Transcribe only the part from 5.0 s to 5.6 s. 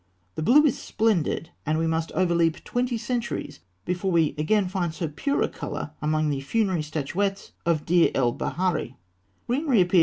pure a